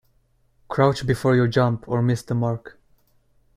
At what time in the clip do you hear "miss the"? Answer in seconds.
2.01-2.33